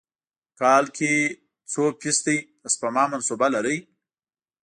کال 0.59 0.85
کې 0.97 1.13
څو 1.71 1.83
فیص 1.99 2.17
ده 2.25 2.35
د 2.61 2.63
سپما 2.73 3.03
منصوبه 3.11 3.47
لرئ؟ 3.55 3.77